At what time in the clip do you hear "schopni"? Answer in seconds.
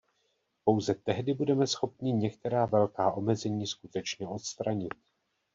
1.67-2.13